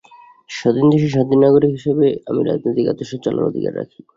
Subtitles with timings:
[0.49, 3.99] স্বাধীন দেশের স্বাধীন নাগরিক হিসেবে আমি রাজনৈতিক আদর্শে চলার অধিকার রাখি।